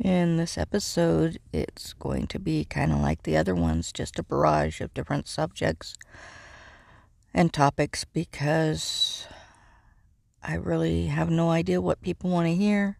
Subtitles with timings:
[0.00, 4.24] In this episode, it's going to be kind of like the other ones, just a
[4.24, 5.96] barrage of different subjects
[7.32, 9.28] and topics because
[10.42, 12.98] I really have no idea what people want to hear.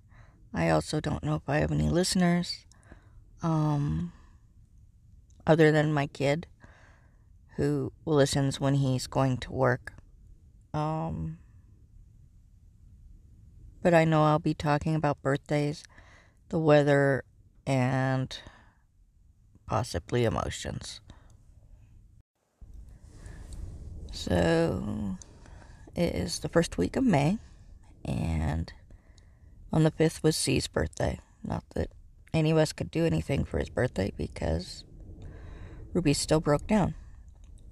[0.52, 2.64] I also don't know if I have any listeners,
[3.42, 4.12] um,
[5.48, 6.46] other than my kid
[7.56, 9.92] who listens when he's going to work.
[10.72, 11.38] Um,
[13.82, 15.82] but I know I'll be talking about birthdays
[16.48, 17.24] the weather,
[17.66, 18.36] and
[19.66, 21.00] possibly emotions.
[24.12, 25.16] So,
[25.94, 27.38] it is the first week of May,
[28.04, 28.72] and
[29.72, 31.20] on the 5th was C's birthday.
[31.42, 31.90] Not that
[32.32, 34.84] any of us could do anything for his birthday because
[35.92, 36.94] Ruby still broke down.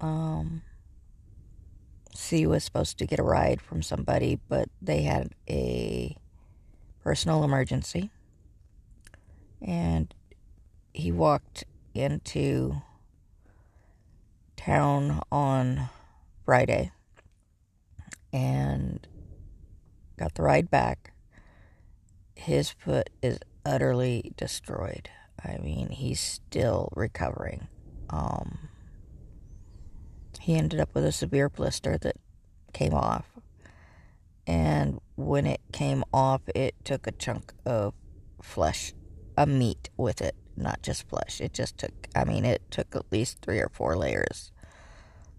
[0.01, 0.63] Um,
[2.13, 6.17] C was supposed to get a ride from somebody, but they had a
[7.03, 8.11] personal emergency
[9.63, 10.13] and
[10.93, 11.63] he walked
[11.93, 12.81] into
[14.57, 15.89] town on
[16.45, 16.91] Friday
[18.31, 19.07] and
[20.17, 21.13] got the ride back.
[22.35, 25.09] His foot is utterly destroyed.
[25.43, 27.67] I mean, he's still recovering.
[28.09, 28.69] Um,
[30.39, 32.17] he ended up with a severe blister that
[32.73, 33.25] came off.
[34.45, 37.93] And when it came off, it took a chunk of
[38.41, 38.93] flesh
[39.37, 41.41] a meat with it, not just flesh.
[41.41, 44.51] It just took, I mean, it took at least three or four layers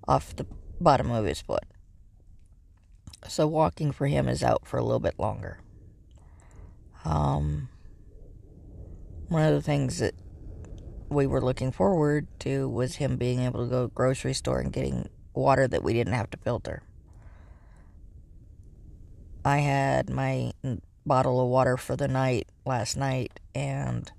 [0.07, 0.47] off the
[0.81, 1.65] bottom of his foot.
[3.29, 5.59] So walking for him is out for a little bit longer.
[7.05, 7.69] Um,
[9.29, 10.15] one of the things that
[11.09, 15.09] we were looking forward to was him being able to go grocery store and getting
[15.33, 16.83] water that we didn't have to filter.
[19.45, 20.53] I had my
[21.05, 24.11] bottle of water for the night last night and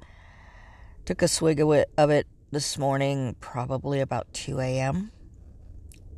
[1.06, 5.12] took a swig of it, of it this morning, probably about 2 a.m.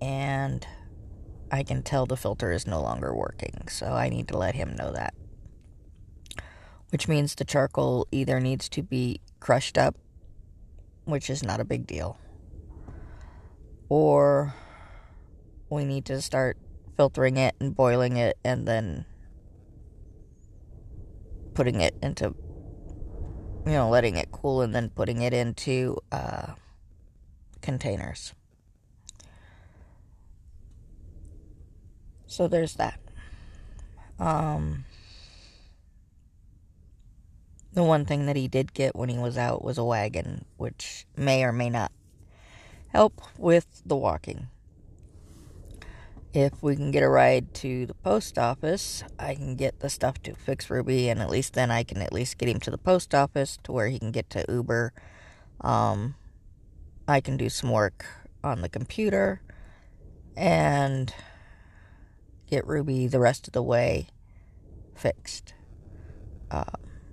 [0.02, 0.66] And
[1.52, 4.76] I can tell the filter is no longer working, so I need to let him
[4.76, 5.14] know that.
[6.90, 9.96] Which means the charcoal either needs to be crushed up,
[11.06, 12.18] which is not a big deal,
[13.90, 14.54] or
[15.70, 16.58] we need to start
[16.96, 19.06] filtering it and boiling it and then
[21.58, 22.36] putting it into,
[23.66, 26.54] you know, letting it cool and then putting it into uh,
[27.64, 28.36] containers.
[32.28, 33.00] So there's that.
[34.20, 34.86] Um,
[37.74, 41.08] the one thing that he did get when he was out was a wagon, which
[41.16, 41.92] may or may not
[42.90, 44.50] help with the walking
[46.38, 50.22] if we can get a ride to the post office, I can get the stuff
[50.22, 52.78] to fix Ruby, and at least then I can at least get him to the
[52.78, 54.94] post office to where he can get to Uber.
[55.62, 56.14] Um,
[57.08, 58.06] I can do some work
[58.44, 59.42] on the computer
[60.36, 61.12] and
[62.46, 64.06] get Ruby the rest of the way
[64.94, 65.56] fixed.
[66.52, 66.66] Uh,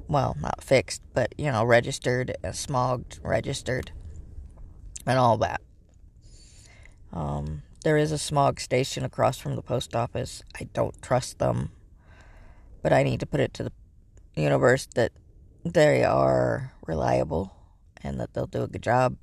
[0.07, 3.91] well, not fixed, but you know, registered, smogged, registered,
[5.07, 5.63] and all that.
[7.11, 10.43] Um, there is a smog station across from the post office.
[10.59, 11.71] I don't trust them,
[12.83, 13.73] but I need to put it to the
[14.35, 15.13] universe that
[15.65, 17.55] they are reliable
[18.03, 19.19] and that they'll do a good job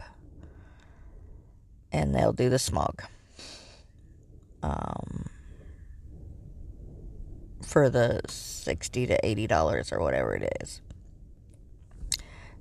[1.91, 3.03] and they'll do the smog.
[4.61, 5.25] Um,
[7.65, 10.81] for the 60 to 80 dollars or whatever it is.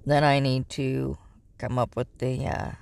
[0.06, 1.18] Then I need to
[1.58, 2.72] come up with the uh,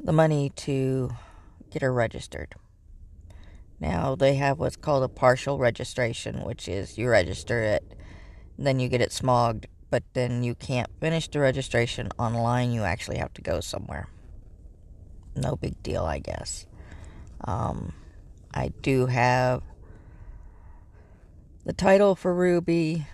[0.00, 1.10] the money to
[1.70, 2.54] get her registered.
[3.80, 7.94] Now they have what's called a partial registration, which is you register it,
[8.58, 12.72] then you get it smogged, but then you can't finish the registration online.
[12.72, 14.08] You actually have to go somewhere.
[15.36, 16.66] No big deal, I guess.
[17.44, 17.92] Um,
[18.52, 19.62] I do have
[21.64, 23.06] the title for Ruby.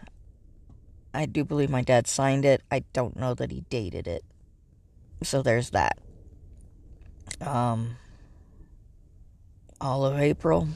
[1.13, 2.63] I do believe my dad signed it.
[2.71, 4.25] I don't know that he dated it.
[5.23, 5.99] So there's that
[7.41, 7.97] um,
[9.81, 10.69] all of April,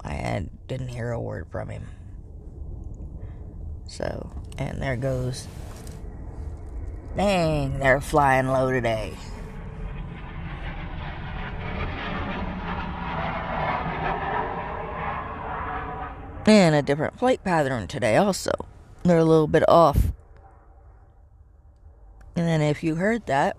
[0.00, 1.88] I had, didn't hear a word from him.
[3.86, 5.46] So, and there goes.
[7.16, 9.14] Dang, they're flying low today.
[16.46, 18.50] And a different flight pattern today, also.
[19.02, 20.12] They're a little bit off.
[22.36, 23.56] And then, if you heard that,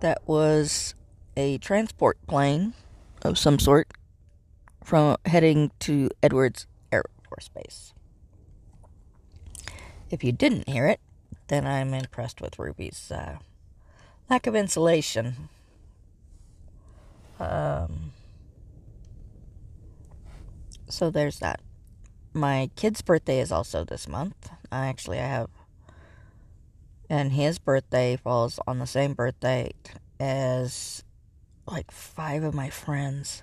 [0.00, 0.94] that was
[1.36, 2.74] a transport plane
[3.22, 3.88] of some sort
[4.84, 7.92] from heading to Edwards Air Force Base.
[10.10, 11.00] If you didn't hear it,
[11.48, 13.38] then I'm impressed with Ruby's uh,
[14.30, 15.48] lack of insulation.
[17.38, 18.12] Um,
[20.88, 21.60] so there's that.
[22.32, 24.50] My kid's birthday is also this month.
[24.70, 25.48] I actually I have
[27.08, 29.72] and his birthday falls on the same birthday
[30.18, 31.04] as
[31.66, 33.42] like five of my friends.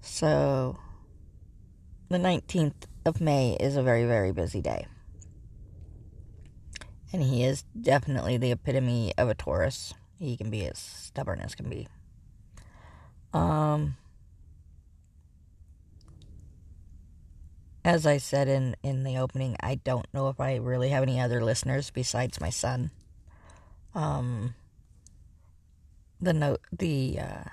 [0.00, 0.78] So
[2.08, 4.86] the 19th of May is a very very busy day.
[7.12, 9.94] And he is definitely the epitome of a Taurus.
[10.18, 11.88] He can be as stubborn as can be.
[13.32, 13.96] Um
[17.84, 21.20] as I said in, in the opening, I don't know if I really have any
[21.20, 22.90] other listeners besides my son.
[23.94, 24.54] Um,
[26.24, 27.44] the note, the uh,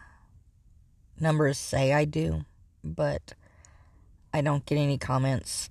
[1.20, 2.46] numbers say I do,
[2.84, 3.34] but
[4.34, 5.70] I don't get any comments.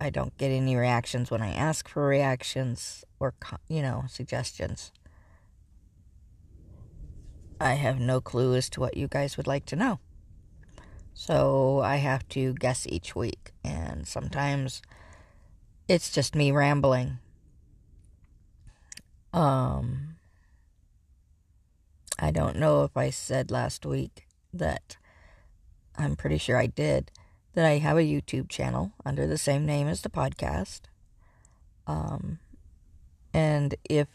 [0.00, 3.34] I don't get any reactions when I ask for reactions or
[3.68, 4.92] you know suggestions.
[7.60, 10.00] I have no clue as to what you guys would like to know.
[11.12, 14.80] So I have to guess each week, and sometimes
[15.86, 17.18] it's just me rambling.
[19.32, 20.09] Um,
[22.20, 24.98] I don't know if I said last week that
[25.96, 27.10] I'm pretty sure I did
[27.54, 30.82] that I have a YouTube channel under the same name as the podcast.
[31.86, 32.38] Um,
[33.32, 34.08] and if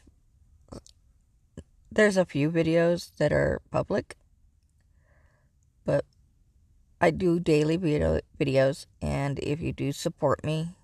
[1.91, 4.15] there's a few videos that are public,
[5.83, 6.05] but
[7.01, 10.75] I do daily video videos, and if you do support me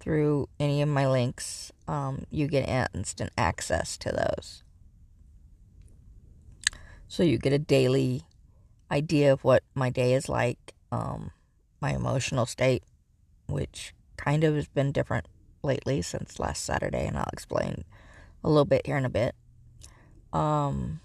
[0.00, 4.62] through any of my links, um, you get instant access to those.
[7.08, 8.22] So you get a daily
[8.90, 11.30] idea of what my day is like, um,
[11.80, 12.82] my emotional state,
[13.46, 15.26] which kind of has been different
[15.62, 17.84] lately since last Saturday, and I'll explain
[18.44, 19.34] a little bit here in a bit.
[20.34, 21.00] Um,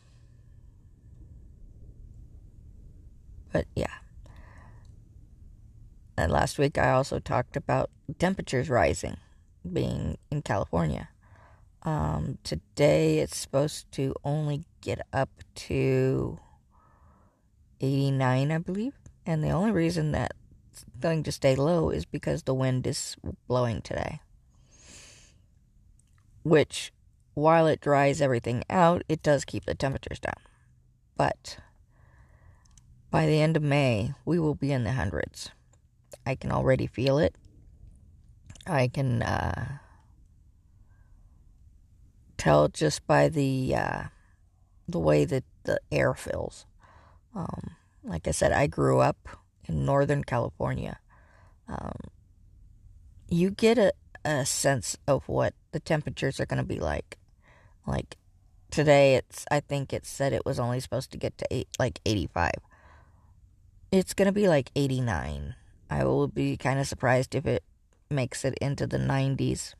[3.53, 3.87] but yeah.
[6.17, 7.89] And last week I also talked about
[8.19, 9.17] temperatures rising,
[9.71, 11.07] being in California.
[11.83, 16.37] Um, today it's supposed to only get up to
[17.79, 18.93] 89, I believe.
[19.25, 20.33] And the only reason that
[20.71, 23.15] it's going to stay low is because the wind is
[23.47, 24.19] blowing today.
[26.43, 26.91] Which,
[27.33, 30.43] while it dries everything out, it does keep the temperatures down.
[31.15, 31.57] But
[33.09, 35.51] by the end of May, we will be in the hundreds.
[36.25, 37.35] I can already feel it.
[38.67, 39.77] I can uh,
[42.37, 44.03] tell just by the uh,
[44.87, 46.65] the way that the air feels.
[47.35, 47.71] Um,
[48.03, 49.27] like I said, I grew up
[49.67, 50.99] in Northern California.
[51.67, 51.97] Um,
[53.29, 53.93] you get a,
[54.25, 57.17] a sense of what the temperatures are going to be like.
[57.87, 58.17] Like
[58.71, 61.99] today, it's I think it said it was only supposed to get to eight, like
[62.05, 62.51] 85.
[63.91, 65.55] It's going to be like 89
[65.93, 67.63] I will be kind of surprised if it
[68.09, 69.75] makes it into the 90s.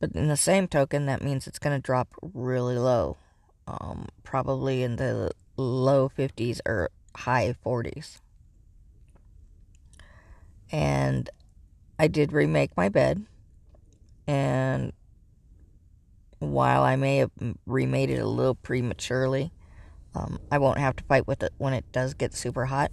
[0.00, 3.18] But in the same token, that means it's going to drop really low.
[3.66, 8.18] Um, probably in the low 50s or high 40s.
[10.72, 11.28] And
[11.98, 13.26] I did remake my bed.
[14.26, 14.92] And
[16.38, 17.30] while I may have
[17.66, 19.52] remade it a little prematurely,
[20.14, 22.90] um, I won't have to fight with it when it does get super hot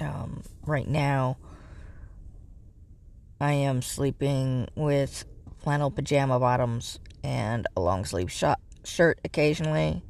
[0.00, 1.38] um, right now,
[3.40, 5.24] I am sleeping with
[5.68, 8.32] flannel pajama bottoms and a long sleeve
[8.84, 10.02] shirt occasionally.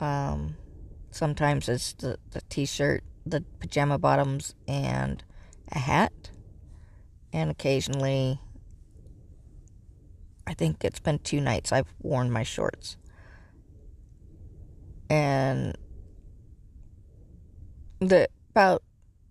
[0.00, 0.56] Um,
[1.12, 5.22] sometimes it's the, the t shirt, the pajama bottoms, and
[5.70, 6.32] a hat.
[7.32, 8.40] And occasionally,
[10.48, 12.96] I think it's been two nights I've worn my shorts.
[15.08, 15.78] And
[18.00, 18.82] the about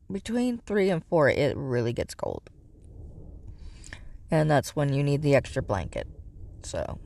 [0.09, 2.50] between three and four, it really gets cold.
[4.29, 6.07] And that's when you need the extra blanket.
[6.63, 7.00] So,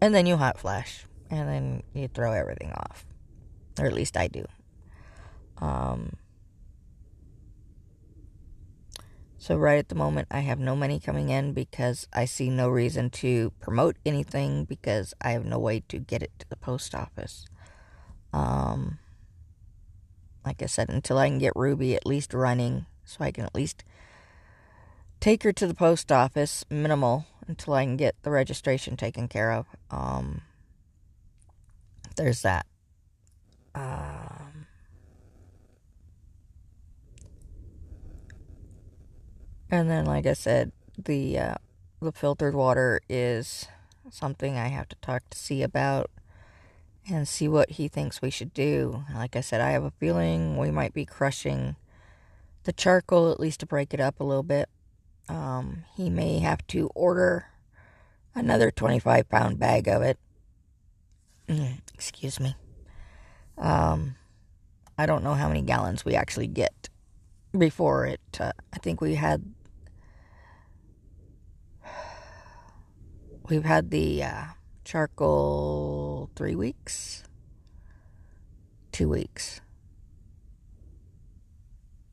[0.00, 3.06] and then you hot flash, and then you throw everything off.
[3.78, 4.44] Or at least I do.
[5.58, 6.16] Um,
[9.38, 12.68] so, right at the moment, I have no money coming in because I see no
[12.68, 16.94] reason to promote anything because I have no way to get it to the post
[16.94, 17.46] office.
[18.32, 18.98] Um,
[20.44, 23.54] like I said, until I can get Ruby at least running, so I can at
[23.54, 23.84] least
[25.22, 29.52] take her to the post office, minimal, until I can get the registration taken care
[29.52, 29.66] of.
[29.90, 30.42] Um,
[32.16, 32.66] there's that.
[33.74, 34.66] Um,
[39.72, 40.70] And then, like I said,
[41.02, 41.54] the uh,
[42.02, 43.68] the filtered water is
[44.10, 46.10] something I have to talk to C about
[47.08, 49.04] and see what he thinks we should do.
[49.14, 51.76] Like I said, I have a feeling we might be crushing
[52.64, 54.68] the charcoal at least to break it up a little bit.
[55.28, 57.46] Um, he may have to order
[58.34, 60.18] another 25 pound bag of it.
[61.94, 62.56] Excuse me.
[63.58, 64.16] Um,
[64.98, 66.88] I don't know how many gallons we actually get
[67.56, 68.20] before it.
[68.40, 69.44] Uh, I think we had.
[73.48, 74.44] We've had the uh,
[74.84, 77.24] charcoal three weeks,
[78.92, 79.60] two weeks,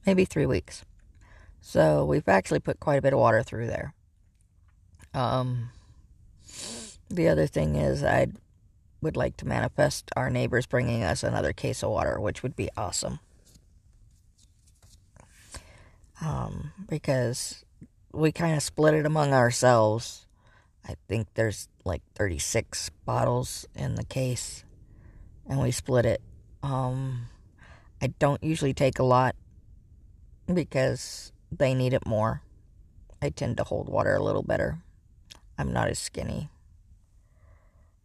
[0.06, 0.84] maybe three weeks.
[1.70, 3.94] So we've actually put quite a bit of water through there.
[5.14, 5.70] Um,
[7.12, 8.30] the other thing is, I
[9.02, 12.72] would like to manifest our neighbors bringing us another case of water, which would be
[12.76, 13.20] awesome.
[16.26, 17.64] Um, because
[18.12, 20.26] we kind of split it among ourselves.
[20.84, 24.64] I think there's like 36 bottles in the case,
[25.48, 26.22] and we split it.
[26.64, 27.28] Um,
[28.02, 29.36] I don't usually take a lot
[30.52, 32.42] because they need it more.
[33.22, 34.80] I tend to hold water a little better.
[35.58, 36.50] I'm not as skinny.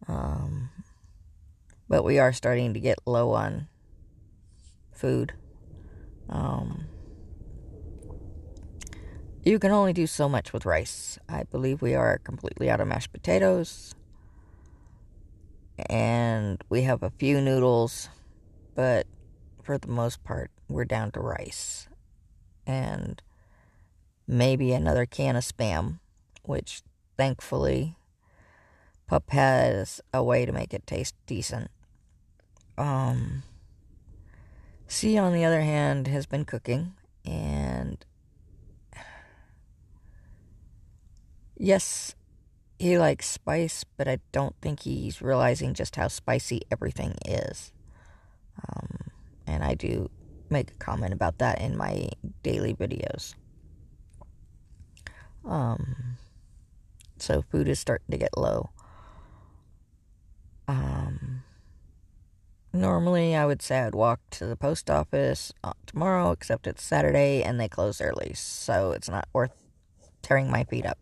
[0.09, 0.71] Um,
[1.89, 3.69] but we are starting to get low on
[4.93, 5.35] food.
[6.29, 6.87] Um,
[9.45, 11.19] you can only do so much with rice.
[11.29, 13.95] I believe we are completely out of mashed potatoes.
[15.89, 18.09] And we have a few noodles,
[18.75, 19.07] but
[19.63, 21.89] for the most part, we're down to rice.
[22.67, 23.21] And
[24.27, 25.99] maybe another can of spam,
[26.43, 26.83] which
[27.17, 27.97] thankfully
[29.07, 31.71] Pup has a way to make it taste decent.
[32.79, 33.43] Um,
[34.87, 38.05] C, on the other hand, has been cooking, and
[41.57, 42.15] yes,
[42.79, 47.73] he likes spice, but I don't think he's realizing just how spicy everything is.
[48.69, 48.99] Um,
[49.47, 50.11] and I do
[50.51, 52.09] make a comment about that in my
[52.43, 53.35] daily videos.
[55.45, 56.17] Um,
[57.19, 58.71] so food is starting to get low.
[60.67, 61.43] Um,
[62.73, 67.43] normally, I would say I'd walk to the post office uh, tomorrow, except it's Saturday
[67.43, 69.53] and they close early, so it's not worth
[70.23, 70.99] tearing my feet up.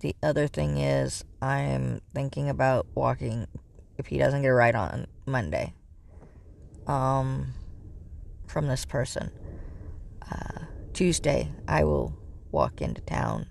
[0.00, 3.48] The other thing is, I'm thinking about walking
[3.96, 5.74] if he doesn't get a ride on Monday.
[6.86, 7.54] Um,
[8.48, 9.30] from this person.
[10.30, 12.16] Uh, Tuesday, I will
[12.50, 13.46] walk into town.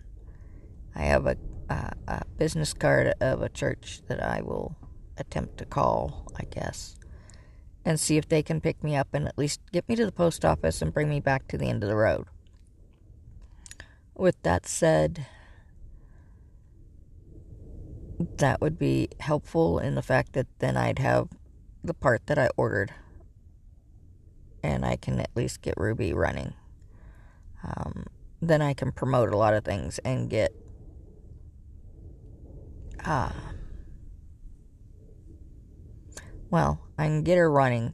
[0.96, 1.38] I have a,
[1.70, 4.76] a, a business card of a church that I will
[5.18, 6.96] attempt to call, I guess,
[7.86, 10.12] and see if they can pick me up and at least get me to the
[10.12, 12.26] post office and bring me back to the end of the road.
[14.16, 15.26] With that said,
[18.38, 21.30] that would be helpful in the fact that then I'd have
[21.84, 22.94] the part that I ordered
[24.64, 26.54] and I can at least get Ruby running.
[27.64, 28.08] Um,
[28.42, 30.54] then I can promote a lot of things and get
[33.06, 33.34] ah
[36.50, 37.94] well, I can get her running.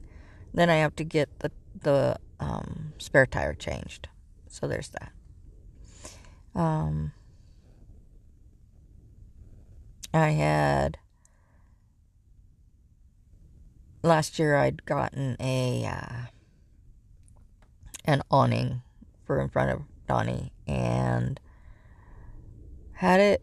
[0.52, 1.50] Then I have to get the
[1.82, 4.08] the um, spare tire changed.
[4.48, 5.12] So there's that.
[6.54, 7.12] Um,
[10.12, 10.98] I had
[14.02, 16.26] last year I'd gotten a uh,
[18.04, 18.82] an awning
[19.24, 21.40] for in front of Donnie and
[22.92, 23.42] had it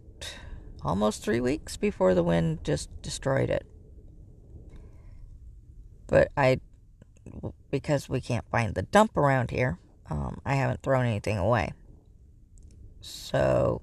[0.84, 3.66] almost three weeks before the wind just destroyed it.
[6.08, 6.60] But I,
[7.70, 11.74] because we can't find the dump around here, um, I haven't thrown anything away.
[13.00, 13.82] So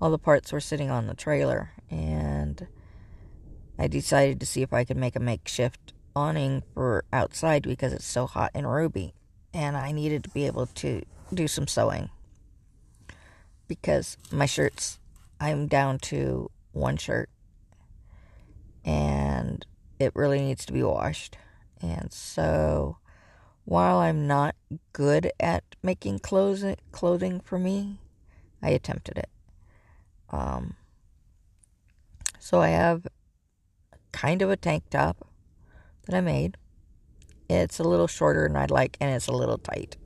[0.00, 2.66] all the parts were sitting on the trailer, and
[3.78, 8.06] I decided to see if I could make a makeshift awning for outside because it's
[8.06, 9.14] so hot in Ruby,
[9.52, 11.02] and I needed to be able to
[11.34, 12.10] do some sewing
[13.68, 14.98] because my shirts,
[15.40, 17.30] I'm down to one shirt,
[18.84, 19.64] and
[20.00, 21.36] it really needs to be washed.
[21.80, 22.98] And so
[23.64, 24.56] while I'm not
[24.92, 28.00] good at making clothes, clothing for me,
[28.60, 29.30] I attempted it.
[30.30, 30.74] Um,
[32.40, 33.06] so I have
[34.10, 35.28] kind of a tank top
[36.06, 36.56] that I made.
[37.48, 39.96] It's a little shorter than I'd like, and it's a little tight.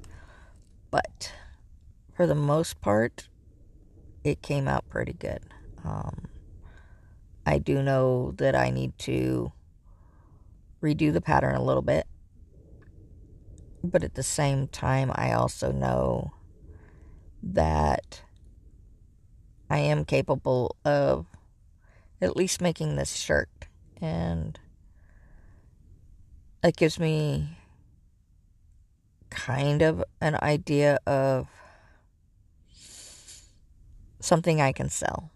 [0.94, 1.32] But
[2.14, 3.28] for the most part,
[4.22, 5.40] it came out pretty good.
[5.84, 6.28] Um,
[7.44, 9.50] I do know that I need to
[10.80, 12.06] redo the pattern a little bit.
[13.82, 16.32] But at the same time, I also know
[17.42, 18.22] that
[19.68, 21.26] I am capable of
[22.22, 23.50] at least making this shirt.
[24.00, 24.60] And
[26.62, 27.58] it gives me
[29.34, 31.48] kind of an idea of
[34.20, 35.30] something I can sell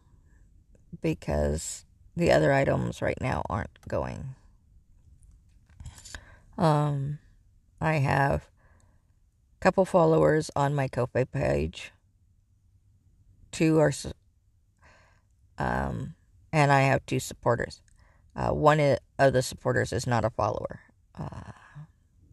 [1.02, 1.84] because
[2.16, 4.34] the other items right now aren't going.
[6.56, 7.18] Um,
[7.80, 8.48] I have
[9.56, 11.92] a couple followers on my Ko-fi page.
[13.50, 13.92] Two are,
[15.58, 16.14] um,
[16.52, 17.82] and I have two supporters.
[18.36, 18.78] Uh, one
[19.18, 20.80] of the supporters is not a follower.
[21.18, 21.52] Uh,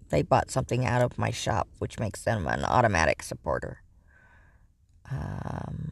[0.09, 3.81] they bought something out of my shop, which makes them an automatic supporter.
[5.11, 5.91] Um,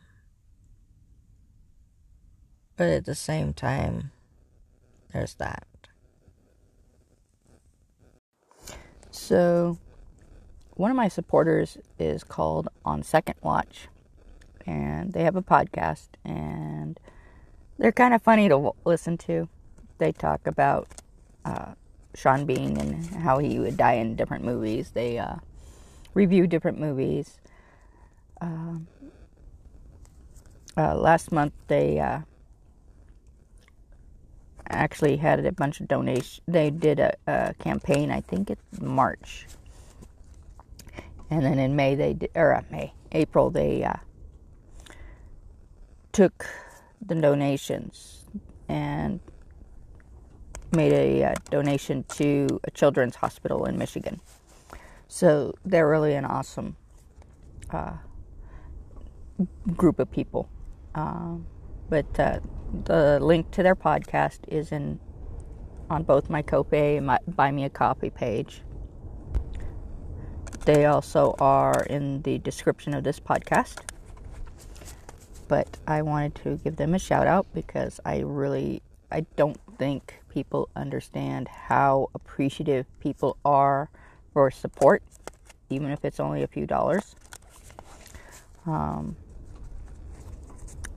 [2.75, 4.11] but at the same time,
[5.11, 5.67] there's that.
[9.11, 9.77] So,
[10.71, 13.87] one of my supporters is called On Second Watch,
[14.65, 16.99] and they have a podcast, and
[17.77, 19.49] they're kind of funny to listen to.
[19.99, 20.87] They talk about
[21.45, 21.73] uh,
[22.15, 24.91] Sean Bean and how he would die in different movies.
[24.91, 25.35] They uh,
[26.13, 27.39] review different movies.
[28.41, 28.87] Um,
[30.77, 32.21] uh, last month, they uh,
[34.69, 36.41] actually had a bunch of donations.
[36.47, 39.47] They did a, a, campaign, I think it's March.
[41.29, 43.93] And then in May, they did, or uh, May, April, they uh,
[46.11, 46.45] took
[47.05, 48.25] the donations
[48.67, 49.19] and
[50.73, 54.19] made a uh, donation to a children's hospital in Michigan.
[55.07, 56.75] So they're really an awesome
[57.69, 57.93] uh,
[59.75, 60.49] group of people.
[60.95, 61.45] Um,
[61.89, 62.39] but uh,
[62.85, 64.99] the link to their podcast is in
[65.89, 68.61] on both my Ko-fi and my Buy Me a Coffee page.
[70.65, 73.79] They also are in the description of this podcast.
[75.47, 78.81] But I wanted to give them a shout out because I really
[79.11, 83.89] I don't think people understand how appreciative people are
[84.31, 85.03] for support,
[85.69, 87.15] even if it's only a few dollars.
[88.65, 89.15] Um,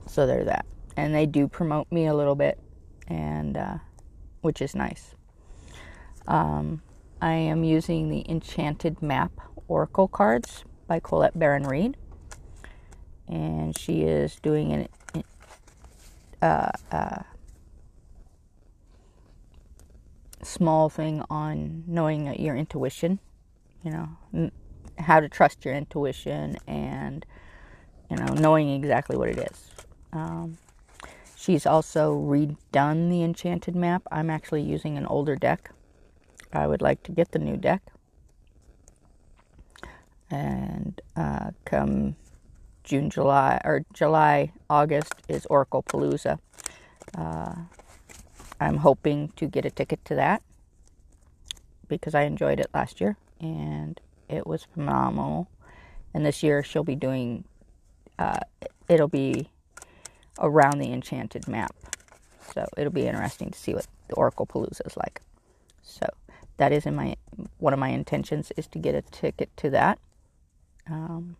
[0.07, 0.65] so there's that
[0.97, 2.59] and they do promote me a little bit,
[3.07, 3.77] and uh,
[4.41, 5.13] which is nice.
[6.27, 6.81] Um,
[7.21, 9.31] I am using the Enchanted Map
[9.67, 11.95] Oracle cards by Colette Baron Reid,
[13.27, 14.73] and she is doing
[15.13, 15.23] an
[16.41, 17.19] uh, uh,
[20.43, 23.19] small thing on knowing your intuition.
[23.83, 24.51] You know
[24.99, 27.25] how to trust your intuition and
[28.09, 29.71] you know knowing exactly what it is.
[30.11, 30.57] Um,
[31.47, 34.01] She's also redone the enchanted map.
[34.11, 35.71] I'm actually using an older deck.
[36.51, 37.81] I would like to get the new deck.
[40.29, 42.17] And uh, come
[42.83, 46.39] June, July, or July, August is Oracle Palooza.
[47.15, 47.53] Uh,
[48.59, 50.41] I'm hoping to get a ticket to that
[51.87, 55.49] because I enjoyed it last year and it was phenomenal.
[56.13, 57.43] And this year she'll be doing,
[58.17, 58.39] uh,
[58.89, 59.49] it'll be
[60.39, 61.75] around the enchanted map.
[62.53, 65.21] So it'll be interesting to see what the Oracle Palooza is like.
[65.81, 66.07] So
[66.57, 67.15] that is in my
[67.59, 69.99] one of my intentions is to get a ticket to that.
[70.89, 71.37] Um,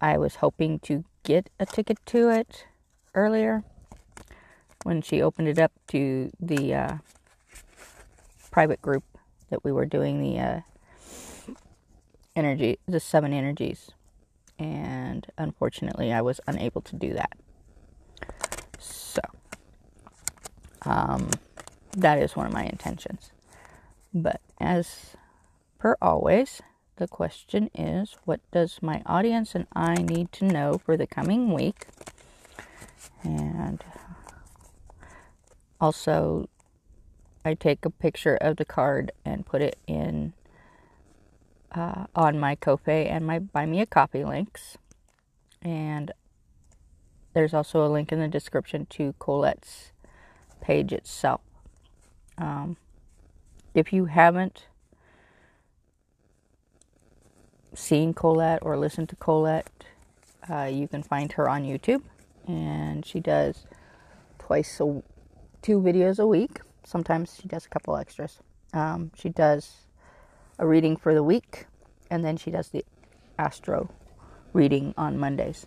[0.00, 2.66] I was hoping to get a ticket to it
[3.14, 3.64] earlier
[4.84, 6.96] when she opened it up to the uh,
[8.50, 9.04] private group
[9.50, 10.60] that we were doing the uh,
[12.36, 13.90] energy, the seven energies,
[14.58, 17.32] and unfortunately, I was unable to do that.
[18.78, 19.20] So,
[20.82, 21.30] um,
[21.92, 23.30] that is one of my intentions.
[24.12, 25.16] But as
[25.78, 26.60] per always,
[26.96, 31.52] the question is what does my audience and I need to know for the coming
[31.52, 31.86] week?
[33.22, 33.82] And
[35.80, 36.48] also,
[37.44, 40.32] I take a picture of the card and put it in
[41.72, 44.78] uh, on my Ko-fi and my Buy Me a Coffee links.
[45.62, 46.12] And
[47.34, 49.92] there's also a link in the description to Colette's
[50.60, 51.40] page itself.
[52.36, 52.76] Um,
[53.74, 54.66] if you haven't
[57.74, 59.84] seen Colette or listened to Colette,
[60.50, 62.02] uh, you can find her on YouTube,
[62.46, 63.66] and she does
[64.38, 65.02] twice a
[65.62, 66.60] two videos a week.
[66.84, 68.38] Sometimes she does a couple extras.
[68.72, 69.86] Um, she does
[70.58, 71.66] a reading for the week,
[72.10, 72.84] and then she does the
[73.38, 73.90] astro
[74.52, 75.66] reading on Mondays.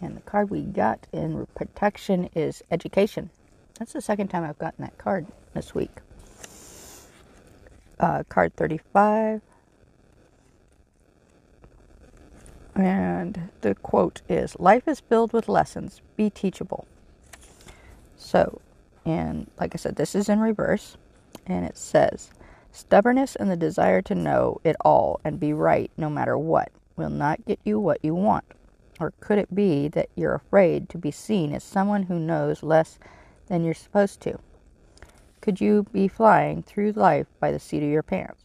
[0.00, 3.30] And the card we got in protection is education.
[3.78, 5.90] That's the second time I've gotten that card this week.
[7.98, 9.42] Uh, card 35.
[12.74, 16.00] And the quote is Life is filled with lessons.
[16.16, 16.86] Be teachable.
[18.16, 18.60] So,
[19.04, 20.96] and like I said, this is in reverse.
[21.46, 22.30] And it says,
[22.72, 27.10] Stubbornness and the desire to know it all and be right no matter what will
[27.10, 28.44] not get you what you want.
[29.00, 32.98] Or could it be that you're afraid to be seen as someone who knows less
[33.46, 34.38] than you're supposed to?
[35.40, 38.44] Could you be flying through life by the seat of your pants,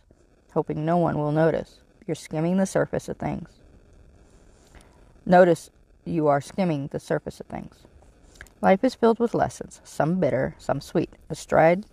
[0.54, 1.82] hoping no one will notice?
[2.08, 3.50] You're skimming the surface of things.
[5.26, 5.70] Notice
[6.06, 7.86] you are skimming the surface of things.
[8.66, 11.12] Life is filled with lessons, some bitter, some sweet.
[11.30, 11.86] A stride,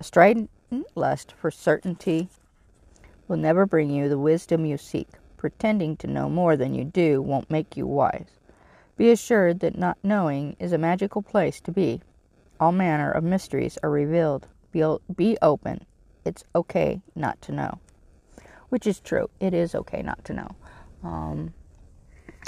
[0.00, 0.50] a strident
[0.96, 2.28] lust for certainty
[3.28, 5.06] will never bring you the wisdom you seek.
[5.36, 8.40] Pretending to know more than you do won't make you wise.
[8.96, 12.02] Be assured that not knowing is a magical place to be.
[12.58, 14.48] All manner of mysteries are revealed.
[14.72, 15.86] Be, be open.
[16.24, 17.78] It's okay not to know.
[18.68, 19.30] Which is true.
[19.38, 20.56] It is okay not to know.
[21.04, 21.54] Um,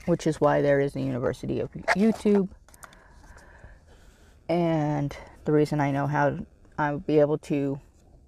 [0.07, 2.49] which is why there is the University of YouTube.
[4.49, 6.39] And the reason I know how
[6.79, 7.81] I'll be able to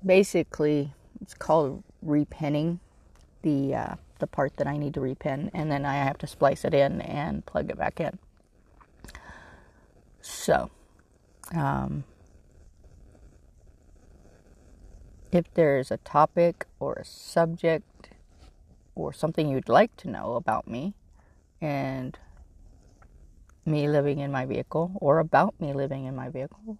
[0.05, 2.79] basically, it's called repinning
[3.43, 6.65] the uh, the part that I need to repin, and then I have to splice
[6.65, 8.19] it in and plug it back in.
[10.21, 10.71] So,
[11.55, 12.05] um,
[15.31, 18.11] if there's a topic or a subject
[18.95, 20.95] or something you'd like to know about me
[21.61, 22.19] and
[23.69, 26.79] me living in my vehicle or about me living in my vehicle,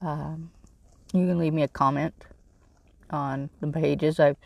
[0.00, 0.50] um,
[1.12, 2.14] you can leave me a comment
[3.10, 4.36] on the pages I've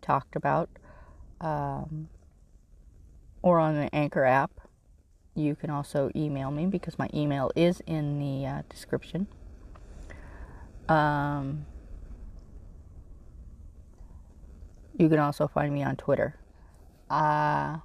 [0.00, 0.68] talked about
[1.40, 2.08] um,
[3.42, 4.50] or on the Anchor app.
[5.34, 9.26] You can also email me because my email is in the uh, description.
[10.88, 11.64] Um,
[14.98, 16.36] you can also find me on Twitter.
[17.08, 17.78] Uh,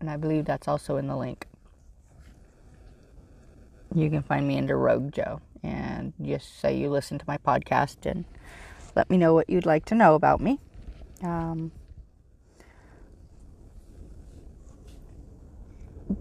[0.00, 1.46] and I believe that's also in the link.
[3.96, 8.04] You can find me under Rogue Jo and just say you listen to my podcast
[8.04, 8.26] and
[8.94, 10.60] let me know what you'd like to know about me.
[11.22, 11.72] Um,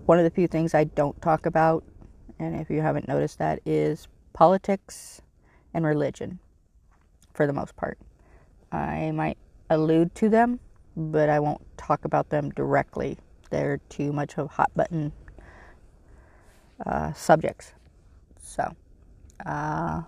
[0.06, 1.84] one of the few things I don't talk about,
[2.40, 5.22] and if you haven't noticed that, is politics
[5.74, 6.40] and religion
[7.34, 7.98] for the most part.
[8.72, 9.38] I might
[9.70, 10.62] allude to them,
[10.96, 13.18] but I won't talk about them directly.
[13.50, 15.12] They're too much of a hot button
[16.86, 17.74] uh, subjects.
[18.42, 18.76] So,
[19.46, 20.04] uh,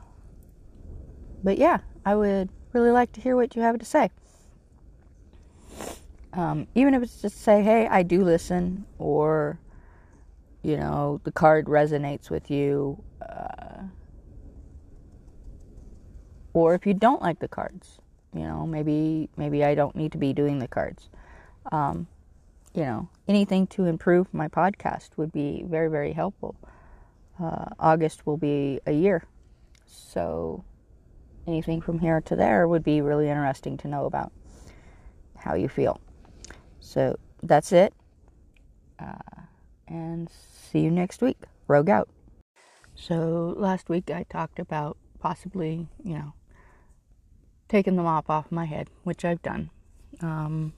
[1.43, 4.09] but yeah, I would really like to hear what you have to say.
[6.33, 9.59] Um, even if it's just say, hey, I do listen, or
[10.61, 13.83] you know, the card resonates with you, uh,
[16.53, 17.99] or if you don't like the cards,
[18.33, 21.09] you know, maybe maybe I don't need to be doing the cards.
[21.71, 22.07] Um,
[22.77, 26.55] you know, anything to improve my podcast would be very very helpful.
[27.41, 29.23] Uh, August will be a year,
[29.87, 30.63] so
[31.47, 34.31] anything from here to there would be really interesting to know about
[35.35, 35.99] how you feel.
[36.79, 37.93] So that's it.
[38.99, 39.41] Uh,
[39.87, 41.37] and see you next week.
[41.67, 42.09] Rogue out.
[42.93, 46.33] So last week I talked about possibly, you know,
[47.69, 49.71] taking the mop off my head, which I've done.
[50.21, 50.73] Um,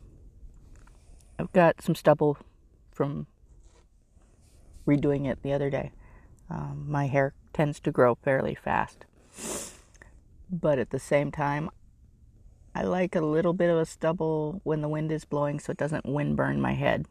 [1.39, 2.37] I've got some stubble
[2.91, 3.25] from
[4.85, 5.93] redoing it the other day.
[6.49, 9.05] Um, my hair tends to grow fairly fast.
[10.51, 11.69] But at the same time,
[12.75, 15.77] I like a little bit of a stubble when the wind is blowing so it
[15.77, 17.05] doesn't wind burn my head.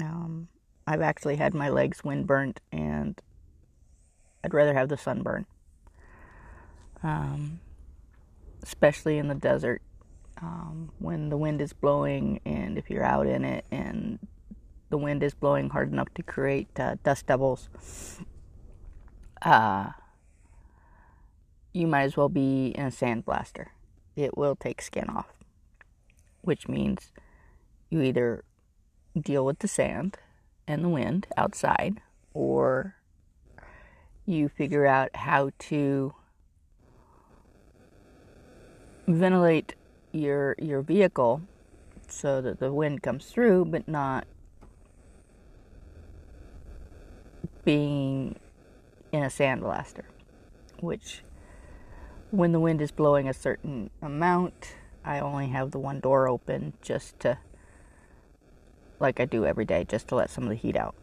[0.00, 0.48] Um,
[0.84, 3.20] I've actually had my legs wind burnt, and
[4.42, 5.46] I'd rather have the sunburn.
[7.04, 7.60] Um,
[8.62, 9.80] especially in the desert
[10.42, 14.18] um, when the wind is blowing, and if you're out in it and
[14.88, 17.68] the wind is blowing hard enough to create uh, dust devils,
[19.42, 19.90] uh,
[21.72, 23.66] you might as well be in a sandblaster.
[24.16, 25.28] It will take skin off,
[26.40, 27.12] which means
[27.90, 28.44] you either
[29.18, 30.18] deal with the sand
[30.66, 32.00] and the wind outside,
[32.32, 32.96] or
[34.26, 36.14] you figure out how to
[39.06, 39.74] ventilate
[40.12, 41.42] your your vehicle
[42.08, 44.26] so that the wind comes through but not
[47.64, 48.36] being
[49.12, 50.04] in a sandblaster
[50.80, 51.22] which
[52.30, 56.74] when the wind is blowing a certain amount I only have the one door open
[56.82, 57.38] just to
[58.98, 60.94] like I do every day just to let some of the heat out.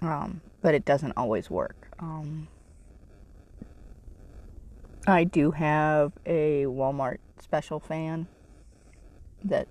[0.00, 1.88] Um, but it doesn't always work.
[1.98, 2.48] Um,
[5.06, 8.28] I do have a Walmart special fan
[9.44, 9.68] that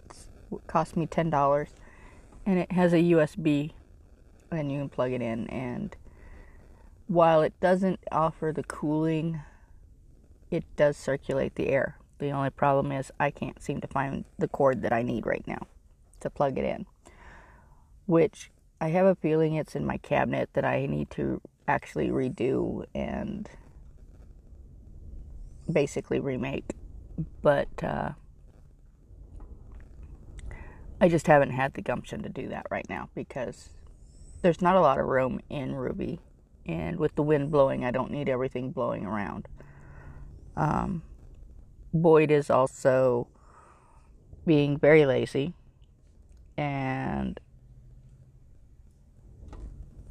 [0.68, 1.70] cost me ten dollars,
[2.46, 3.72] and it has a USB
[4.52, 5.48] and you can plug it in.
[5.48, 5.96] And
[7.08, 9.42] while it doesn't offer the cooling
[10.54, 11.98] it does circulate the air.
[12.20, 15.46] The only problem is I can't seem to find the cord that I need right
[15.48, 15.68] now
[16.20, 16.86] to plug it in.
[18.06, 22.86] Which I have a feeling it's in my cabinet that I need to actually redo
[22.94, 23.50] and
[25.72, 26.76] basically remake.
[27.42, 28.12] But uh,
[31.04, 33.72] I just haven't had the gumption to do that right now because
[34.42, 36.22] there's not a lot of room in Ruby.
[36.66, 39.50] And with the wind blowing, I don't need everything blowing around.
[40.56, 41.02] Um,
[41.94, 43.28] Boyd is also
[44.48, 45.56] being very lazy
[46.56, 47.38] and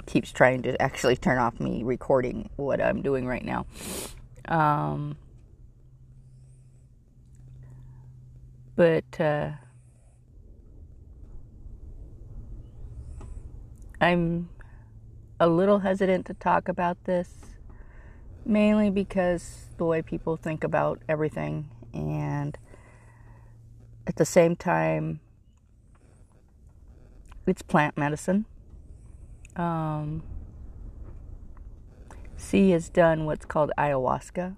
[0.04, 3.64] keeps trying to actually turn off me recording what I'm doing right now.
[4.46, 5.16] Um,
[8.76, 9.52] but uh,
[14.02, 14.48] I'm
[15.38, 17.30] a little hesitant to talk about this,
[18.44, 22.58] mainly because the way people think about everything, and
[24.08, 25.20] at the same time,
[27.46, 28.44] it's plant medicine.
[29.54, 30.24] Um,
[32.36, 34.56] C has done what's called ayahuasca.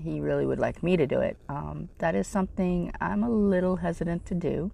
[0.00, 1.36] He really would like me to do it.
[1.50, 4.70] Um, that is something I'm a little hesitant to do.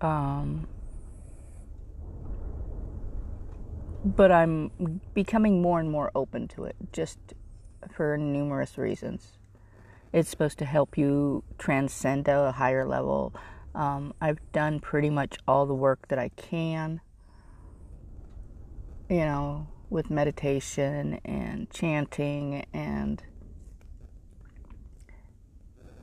[0.00, 0.68] Um,
[4.04, 7.18] but I'm becoming more and more open to it, just
[7.90, 9.38] for numerous reasons.
[10.12, 13.34] It's supposed to help you transcend to a higher level.
[13.74, 17.00] Um, I've done pretty much all the work that I can,
[19.08, 23.22] you know, with meditation and chanting and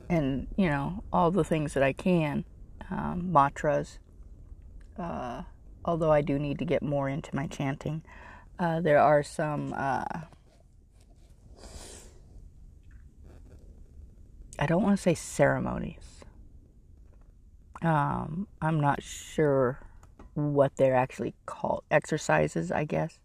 [0.08, 2.44] and you know all the things that I can,
[2.90, 3.98] um, mantras.
[4.98, 5.42] Uh,
[5.84, 8.02] although I do need to get more into my chanting.
[8.58, 10.04] Uh, there are some, uh,
[14.58, 16.24] I don't want to say ceremonies.
[17.82, 19.80] Um, I'm not sure
[20.34, 21.82] what they're actually called.
[21.90, 23.18] Exercises, I guess,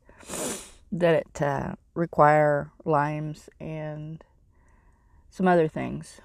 [0.91, 4.23] that it uh, require limes and
[5.29, 6.21] some other things.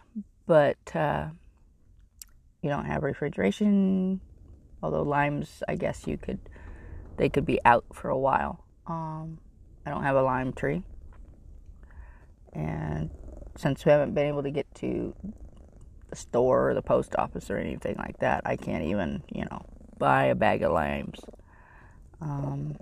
[0.46, 1.28] But uh,
[2.62, 4.20] you don't have refrigeration
[4.82, 6.40] Although limes, I guess you could,
[7.16, 8.64] they could be out for a while.
[8.86, 9.38] Um,
[9.86, 10.82] I don't have a lime tree.
[12.52, 13.10] And
[13.56, 15.14] since we haven't been able to get to
[16.10, 19.64] the store or the post office or anything like that, I can't even, you know,
[19.98, 21.20] buy a bag of limes.
[22.20, 22.76] Um,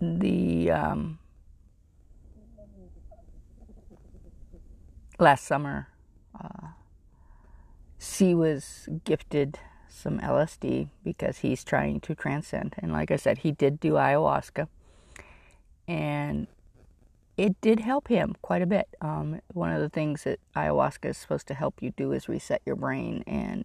[0.00, 1.18] the um,
[5.18, 5.88] last summer,
[6.38, 6.68] uh,
[8.06, 12.74] C was gifted some LSD because he's trying to transcend.
[12.78, 14.68] And like I said, he did do ayahuasca.
[15.88, 16.46] And
[17.36, 18.88] it did help him quite a bit.
[19.00, 22.62] Um, one of the things that ayahuasca is supposed to help you do is reset
[22.64, 23.64] your brain and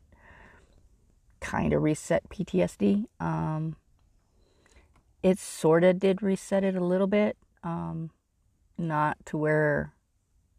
[1.39, 3.05] kind of reset PTSD.
[3.19, 3.75] Um,
[5.23, 8.09] it sort of did reset it a little bit, um,
[8.77, 9.93] not to where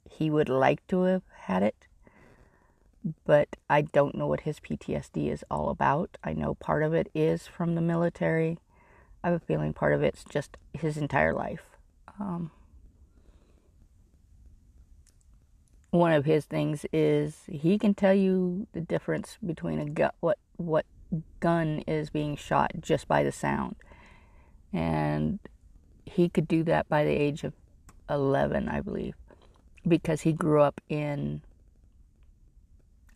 [0.08, 1.86] he would like to have had it
[3.24, 6.16] but I don't know what his PTSD is all about.
[6.22, 8.58] I know part of it is from the military.
[9.22, 11.62] I have a feeling part of it's just his entire life.
[12.20, 12.50] Um,
[15.90, 20.38] one of his things is he can tell you the difference between a gun, what
[20.56, 20.86] what
[21.40, 23.76] gun is being shot just by the sound,
[24.72, 25.38] and
[26.06, 27.52] he could do that by the age of
[28.08, 29.14] eleven, I believe,
[29.86, 31.42] because he grew up in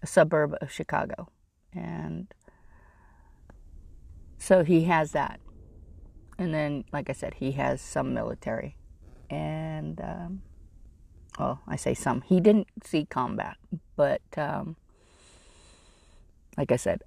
[0.02, 1.28] a suburb of Chicago.
[1.72, 2.32] And
[4.38, 5.40] so he has that.
[6.38, 8.76] And then, like I said, he has some military.
[9.30, 10.42] And, um,
[11.38, 12.22] well, I say some.
[12.22, 13.56] He didn't see combat,
[13.96, 14.76] but um,
[16.56, 17.02] like I said,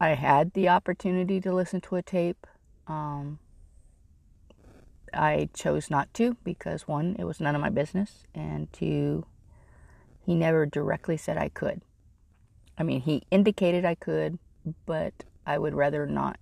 [0.00, 2.46] I had the opportunity to listen to a tape.
[2.86, 3.38] Um,
[5.12, 9.26] I chose not to because one, it was none of my business, and two,
[10.28, 11.80] he never directly said I could.
[12.76, 14.38] I mean, he indicated I could,
[14.84, 16.36] but I would rather not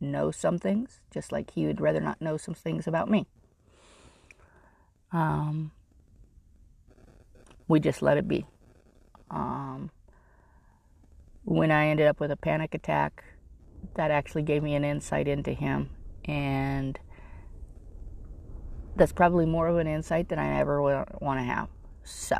[0.00, 3.26] know some things, just like he would rather not know some things about me.
[5.12, 5.70] Um,
[7.68, 8.44] we just let it be.
[9.30, 9.90] Um,
[11.44, 13.24] when I ended up with a panic attack,
[13.94, 15.88] that actually gave me an insight into him,
[16.26, 17.00] and
[18.94, 21.70] that's probably more of an insight than I ever want to have.
[22.04, 22.36] So,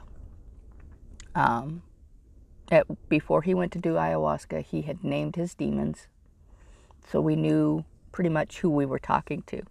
[1.34, 1.82] um,
[2.70, 6.06] at, before he went to do ayahuasca, he had named his demons.
[7.10, 9.62] So we knew pretty much who we were talking to.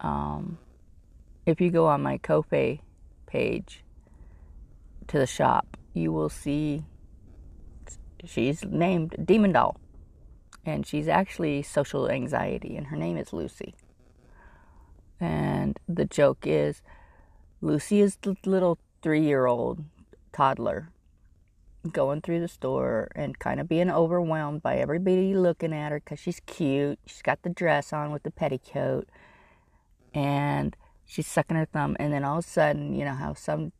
[0.00, 0.58] Um,
[1.46, 2.80] if you go on my Ko-fi
[3.26, 3.82] page
[5.08, 6.84] to the shop, you will see
[8.24, 9.76] she's named Demon Doll.
[10.64, 13.74] And she's actually social anxiety, and her name is Lucy.
[15.18, 16.82] And the joke is
[17.60, 19.82] Lucy is the little three year old
[20.38, 20.88] toddler
[21.90, 26.20] going through the store and kind of being overwhelmed by everybody looking at her because
[26.20, 26.98] she's cute.
[27.06, 29.08] She's got the dress on with the petticoat
[30.14, 31.96] and she's sucking her thumb.
[31.98, 33.72] And then all of a sudden, you know how some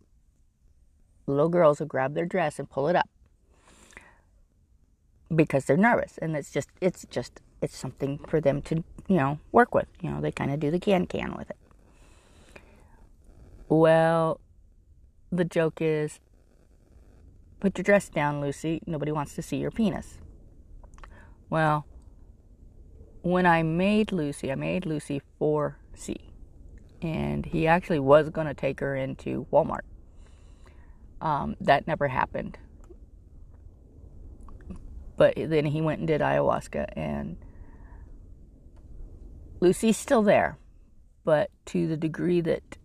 [1.28, 3.08] little girls will grab their dress and pull it up
[5.34, 6.18] because they're nervous.
[6.18, 9.86] And it's just, it's just, it's something for them to, you know, work with.
[10.00, 11.56] You know, they kind of do the can can with it.
[13.68, 14.40] Well,
[15.30, 16.18] the joke is
[17.60, 18.80] put your dress down, Lucy.
[18.86, 20.18] Nobody wants to see your penis.
[21.50, 21.86] Well,
[23.22, 26.16] when I made Lucy, I made Lucy for C.
[27.00, 29.82] And he actually was going to take her into Walmart.
[31.20, 32.58] Um, that never happened.
[35.16, 37.36] But then he went and did ayahuasca, and
[39.60, 40.58] Lucy's still there,
[41.24, 42.78] but to the degree that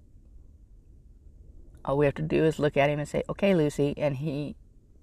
[1.86, 3.94] all we have to do is look at him and say, okay, Lucy.
[3.98, 4.56] And he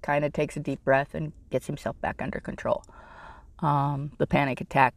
[0.03, 2.85] kind of takes a deep breath and gets himself back under control.
[3.61, 4.95] Um, the panic attack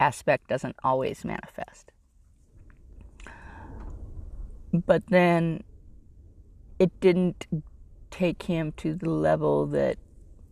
[0.00, 1.92] aspect doesn't always manifest.
[4.72, 5.62] But then
[6.78, 7.46] it didn't
[8.10, 9.98] take him to the level that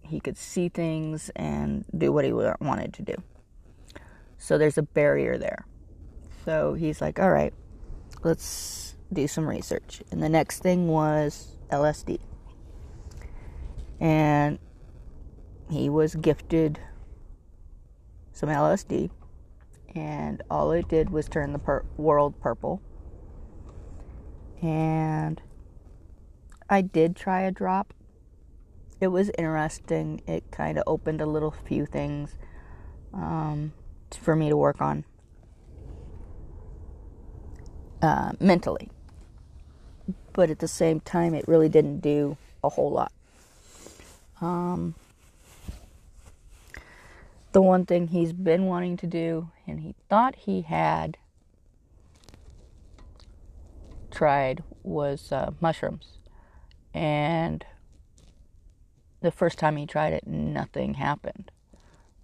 [0.02, 3.14] he could see things and do what he wanted to do.
[4.38, 5.66] So there's a barrier there.
[6.44, 7.54] So he's like, all right,
[8.22, 10.02] let's do some research.
[10.10, 12.20] And the next thing was LSD.
[14.00, 14.58] And
[15.70, 16.78] he was gifted
[18.32, 19.10] some LSD,
[19.94, 22.82] and all it did was turn the per- world purple.
[24.60, 25.40] And
[26.68, 27.94] I did try a drop.
[29.00, 30.22] It was interesting.
[30.26, 32.36] It kind of opened a little few things
[33.12, 33.72] um,
[34.20, 35.04] for me to work on
[38.02, 38.90] uh, mentally
[40.34, 43.12] but at the same time, it really didn't do a whole lot.
[44.44, 44.94] Um,
[47.52, 51.16] the one thing he's been wanting to do, and he thought he had
[54.10, 56.18] tried, was uh, mushrooms.
[56.92, 57.64] And
[59.22, 61.50] the first time he tried it, nothing happened.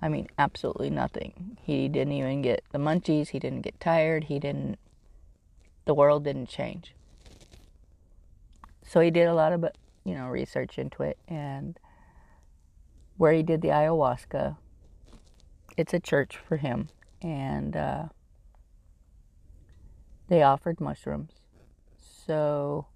[0.02, 1.56] I mean, absolutely nothing.
[1.62, 3.28] He didn't even get the munchies.
[3.28, 4.24] He didn't get tired.
[4.24, 4.78] He didn't,
[5.87, 6.94] the world didn't change.
[8.87, 9.64] So he did a lot of,
[10.04, 11.18] you know, research into it.
[11.28, 11.78] And
[13.20, 14.56] where he did the ayahuasca,
[15.76, 16.88] it's a church for him.
[17.20, 18.04] And uh,
[20.28, 21.33] they offered mushrooms.
[21.98, 22.87] So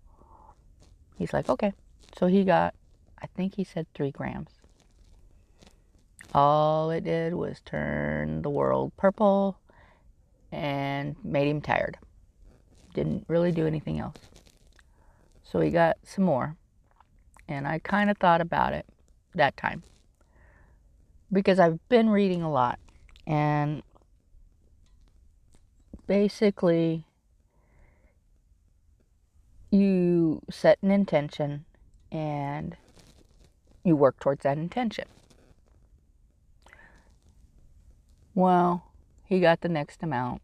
[1.19, 1.75] he's like, okay.
[2.19, 2.75] So he got,
[3.21, 4.49] I think he said three grams.
[6.33, 9.59] All it did was turn the world purple
[10.51, 11.99] and made him tired.
[12.95, 14.17] Didn't really do anything else.
[15.43, 16.57] So he got some more.
[17.47, 18.87] And I kind of thought about it
[19.35, 19.83] that time.
[21.33, 22.79] Because I've been reading a lot.
[23.27, 23.83] And
[26.07, 27.07] basically,
[29.71, 31.65] you set an intention
[32.13, 32.77] and
[33.83, 35.07] you work towards that intention.
[38.35, 38.85] Well,
[39.25, 40.43] he got the next amount.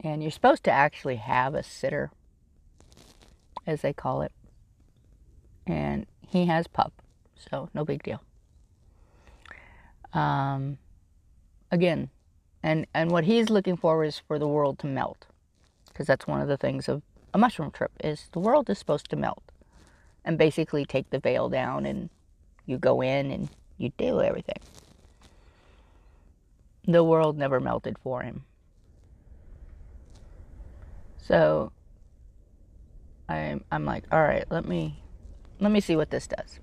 [0.00, 2.10] And you're supposed to actually have a sitter
[3.66, 4.32] as they call it.
[5.66, 6.92] And he has pup,
[7.36, 8.20] so no big deal.
[10.12, 10.78] Um,
[11.70, 12.10] again,
[12.62, 15.26] and and what he's looking for is for the world to melt,
[15.88, 17.02] because that's one of the things of
[17.34, 19.42] a mushroom trip is the world is supposed to melt,
[20.24, 22.10] and basically take the veil down, and
[22.66, 24.58] you go in and you do everything.
[26.86, 28.44] The world never melted for him.
[31.18, 31.72] So
[33.28, 35.02] I'm I'm like, all right, let me
[35.60, 36.58] let me see what this does.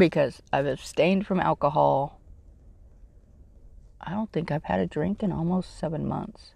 [0.00, 2.18] Because I've abstained from alcohol.
[4.00, 6.54] I don't think I've had a drink in almost seven months.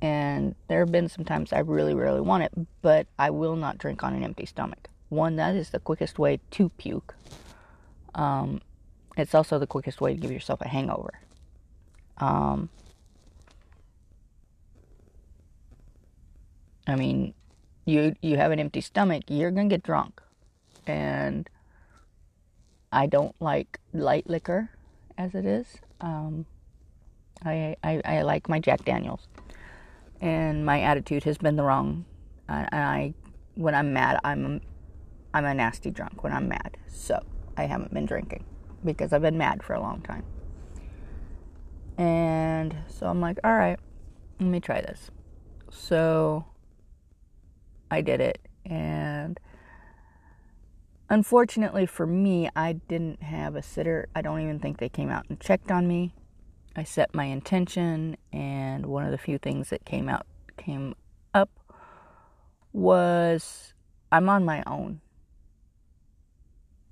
[0.00, 3.78] And there have been some times I really, really want it, but I will not
[3.78, 4.88] drink on an empty stomach.
[5.08, 7.16] One, that is the quickest way to puke.
[8.14, 8.60] Um,
[9.16, 11.18] it's also the quickest way to give yourself a hangover.
[12.18, 12.68] Um,
[16.86, 17.34] I mean,
[17.86, 20.22] you you have an empty stomach, you're gonna get drunk,
[20.90, 21.48] and
[22.92, 24.70] I don't like light liquor
[25.16, 25.66] as it is.
[26.00, 26.46] Um,
[27.44, 29.28] I, I I like my Jack Daniels,
[30.20, 32.04] and my attitude has been the wrong.
[32.48, 33.14] I, I
[33.54, 34.60] when I'm mad, I'm
[35.32, 36.76] I'm a nasty drunk when I'm mad.
[36.88, 37.20] So
[37.56, 38.44] I haven't been drinking
[38.84, 40.24] because I've been mad for a long time.
[41.96, 43.78] And so I'm like, all right,
[44.40, 45.10] let me try this.
[45.70, 46.46] So
[47.90, 48.40] I did it.
[48.64, 49.38] And
[51.10, 54.08] unfortunately for me, I didn't have a sitter.
[54.14, 56.14] I don't even think they came out and checked on me.
[56.76, 60.24] I set my intention, and one of the few things that came out
[60.56, 60.94] came
[61.34, 61.50] up
[62.72, 63.74] was
[64.12, 65.00] I'm on my own.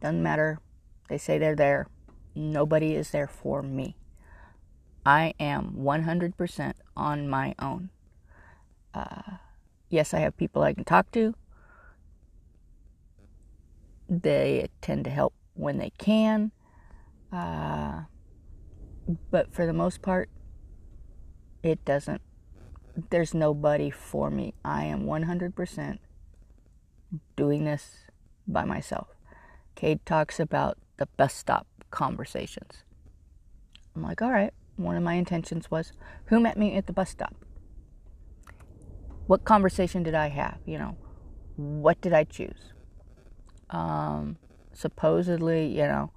[0.00, 0.58] Doesn't matter.
[1.08, 1.86] They say they're there.
[2.34, 3.96] Nobody is there for me.
[5.06, 7.90] I am 100% on my own.
[8.92, 9.38] Uh,
[9.88, 11.34] yes, I have people I can talk to.
[14.08, 16.52] They tend to help when they can.
[17.32, 18.02] Uh,
[19.30, 20.30] but for the most part,
[21.62, 22.22] it doesn't.
[23.10, 24.54] There's nobody for me.
[24.64, 25.98] I am 100%
[27.36, 28.10] doing this
[28.46, 29.08] by myself.
[29.74, 32.84] Cade talks about the bus stop conversations.
[33.94, 35.92] I'm like, all right, one of my intentions was
[36.26, 37.34] who met me at the bus stop?
[39.26, 40.58] What conversation did I have?
[40.64, 40.96] You know,
[41.56, 42.72] what did I choose?
[43.70, 44.36] Um,
[44.72, 46.10] supposedly, you know,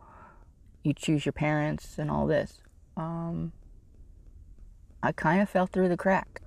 [0.84, 2.62] you choose your parents and all this.
[2.98, 3.52] Um,
[5.04, 6.42] I kind of fell through the crack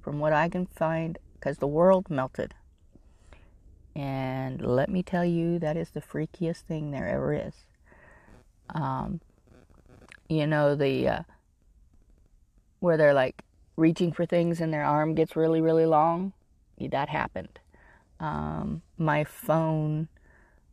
[0.00, 2.54] from what I can find because the world melted.
[3.94, 7.54] And let me tell you, that is the freakiest thing there ever is.
[8.74, 9.20] Um,
[10.28, 11.22] you know, the uh,
[12.80, 13.44] where they're like
[13.76, 16.32] reaching for things and their arm gets really, really long.
[16.80, 17.60] That happened.
[18.22, 20.08] Um, my phone,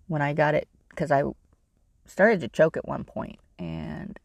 [0.08, 1.24] when I got it, because I
[2.06, 4.18] started to choke at one point, and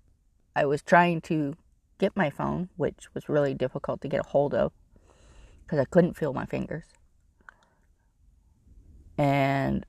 [0.55, 1.55] I was trying to
[1.99, 4.73] get my phone, which was really difficult to get a hold of
[5.65, 6.85] because I couldn't feel my fingers
[9.17, 9.87] and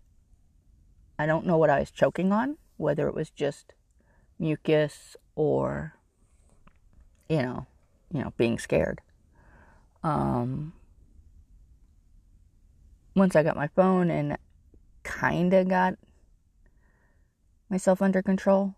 [1.17, 3.73] I don't know what I was choking on, whether it was just
[4.37, 5.93] mucus or
[7.29, 7.65] you know,
[8.13, 9.01] you know, being scared.
[10.03, 10.73] Um,
[13.15, 14.37] once I got my phone and
[15.03, 15.95] kind of got
[17.69, 18.75] myself under control.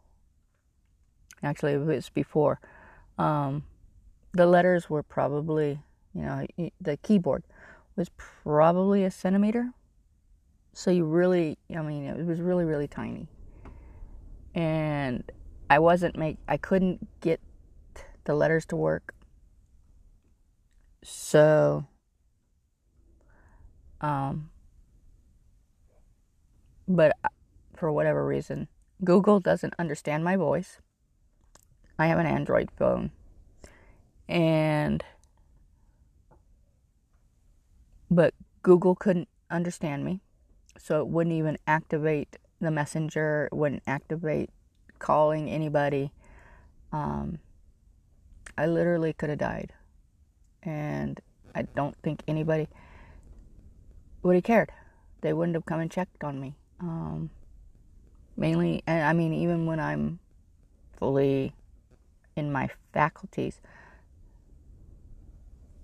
[1.44, 2.60] Actually, it was before.
[3.18, 3.66] Um,
[4.34, 5.80] the letters were probably,
[6.14, 6.46] you know,
[6.80, 7.44] the keyboard
[7.96, 9.74] was probably a centimeter
[10.78, 13.28] so you really, I mean, it was really, really tiny.
[14.54, 15.24] And
[15.72, 17.42] I wasn't make, I couldn't get
[18.26, 19.16] the letters to work.
[21.02, 21.88] So,
[24.02, 24.50] um,
[26.88, 27.18] but
[27.76, 28.68] for whatever reason,
[29.04, 30.80] Google doesn't understand my voice.
[32.00, 33.12] I have an Android phone.
[34.30, 35.04] And,
[38.10, 38.34] but
[38.64, 40.22] Google couldn't understand me
[40.78, 44.50] so it wouldn't even activate the messenger, it wouldn't activate
[45.00, 46.12] calling anybody.
[46.92, 47.40] Um,
[48.58, 49.74] I literally could have died.
[50.64, 51.20] And
[51.54, 52.68] I don't think anybody
[54.24, 54.72] would have cared.
[55.22, 56.56] They wouldn't have come and checked on me.
[56.80, 57.30] Um,
[58.36, 60.20] mainly, and I mean, even when I'm
[60.98, 61.54] fully
[62.36, 63.62] in my faculties,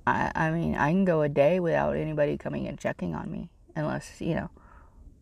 [0.06, 3.50] I, I mean, I can go a day without anybody coming and checking on me,
[3.76, 4.50] unless, you know,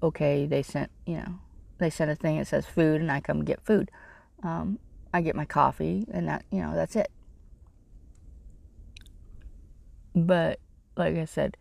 [0.02, 1.40] okay, they sent, you know,
[1.78, 3.92] they sent a thing that says food and I come get food.
[4.44, 4.80] Um,
[5.14, 7.12] I get my coffee and that, you know, that's it.
[10.16, 10.60] But
[10.96, 11.58] like I said,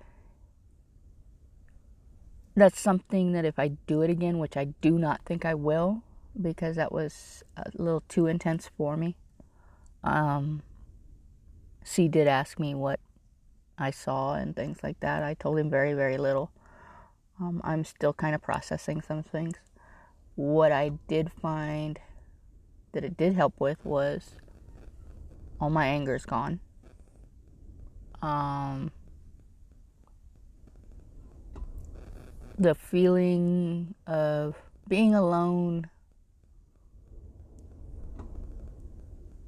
[2.55, 6.03] that's something that if I do it again, which I do not think I will,
[6.41, 9.17] because that was a little too intense for me.
[10.03, 10.63] Um,
[11.85, 13.01] C did ask me what
[13.79, 15.23] I saw and things like that.
[15.23, 16.51] I told him very, very little.
[17.41, 19.57] Um, I'm still kind of processing some things.
[20.35, 21.99] What I did find
[22.93, 24.33] that it did help with was
[25.61, 26.61] all my anger is gone.
[28.23, 28.91] Um,
[32.61, 34.55] the feeling of
[34.87, 35.89] being alone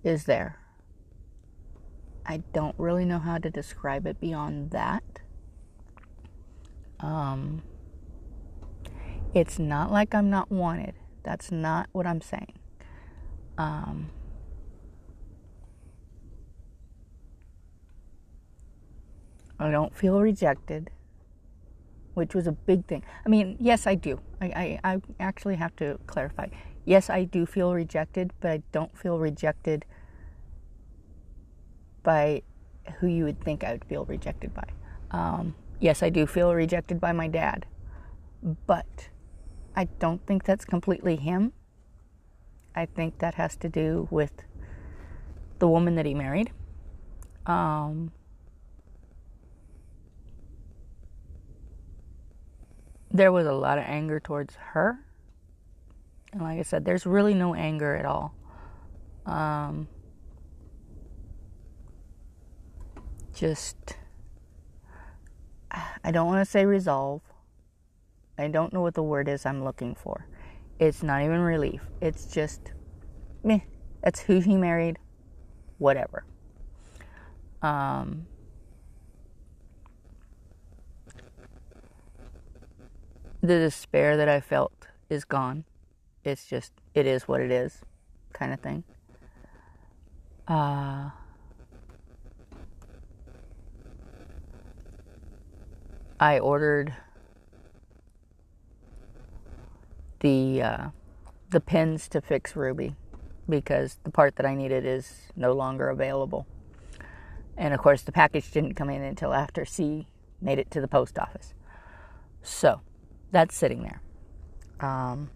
[0.03, 0.59] is there.
[2.25, 5.03] I don't really know how to describe it beyond that.
[7.01, 7.63] Um,
[9.35, 10.95] it's not like I'm not wanted.
[11.23, 12.59] That's not what I'm saying.
[13.59, 14.09] Um,
[19.59, 20.91] I don't feel rejected.
[22.15, 23.03] Which was a big thing.
[23.25, 24.21] I mean, yes, I do.
[24.41, 26.49] I, I, I actually have to clarify.
[26.85, 29.85] Yes, I do feel rejected, but I don't feel rejected
[32.03, 32.43] by
[32.99, 34.69] who you would think I would feel rejected by.
[35.11, 37.67] Um, yes, I do feel rejected by my dad,
[38.67, 39.11] but
[39.77, 41.53] I don't think that's completely him.
[42.75, 44.33] I think that has to do with
[45.59, 46.51] the woman that he married.
[47.47, 48.13] Um,
[53.13, 54.99] there was a lot of anger towards her.
[56.33, 58.35] And like I said, there's really no anger at all.
[59.27, 59.89] Um,
[63.35, 63.97] just,
[65.71, 67.23] I don't want to say resolve.
[68.39, 70.27] I don't know what the word is I'm looking for.
[70.79, 71.83] It's not even relief.
[72.01, 72.73] It's just,
[73.45, 73.61] meh.
[74.03, 74.99] That's who he married.
[75.79, 76.25] Whatever.
[77.61, 78.27] Um,
[83.43, 85.65] the despair that I felt is gone.
[86.25, 87.81] It's just, it is what it is,
[88.33, 88.85] kind of thing.
[90.47, 91.11] Uh,
[96.21, 96.95] I ordered
[100.21, 100.87] the uh,
[101.51, 102.95] the pins to fix Ruby
[103.49, 106.47] because the part that I needed is no longer available.
[107.57, 110.07] And of course, the package didn't come in until after C
[110.41, 111.55] made it to the post office.
[112.41, 112.81] So
[113.33, 114.01] that's sitting there.
[114.81, 115.31] Um,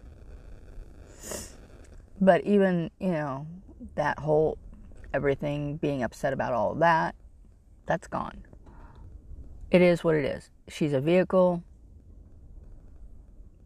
[2.21, 3.47] but even, you know,
[3.95, 4.57] that whole
[5.13, 7.15] everything being upset about all of that,
[7.85, 8.43] that's gone.
[9.71, 10.49] It is what it is.
[10.69, 11.63] She's a vehicle.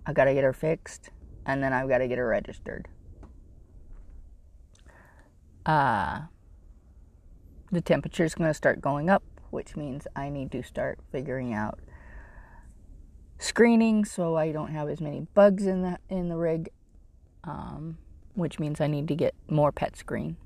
[0.05, 1.11] I got to get her fixed
[1.45, 2.87] and then I've got to get her registered.
[5.65, 6.21] Uh,
[7.71, 11.53] the temperature is going to start going up, which means I need to start figuring
[11.53, 11.79] out
[13.41, 16.69] screening so I don't have as many bugs in the in the rig,
[17.43, 17.97] um,
[18.35, 20.37] which means I need to get more pet screen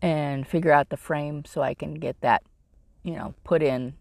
[0.00, 2.42] and figure out the frame so I can get that,
[3.02, 3.94] you know, put in